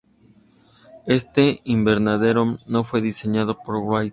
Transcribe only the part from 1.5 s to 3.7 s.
invernadero no fue diseñado